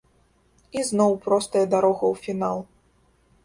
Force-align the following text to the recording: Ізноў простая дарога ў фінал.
Ізноў 0.79 1.11
простая 1.27 1.63
дарога 1.77 2.03
ў 2.13 2.25
фінал. 2.27 2.57